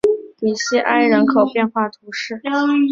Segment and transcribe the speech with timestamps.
[0.39, 2.41] 比西埃人口变化图示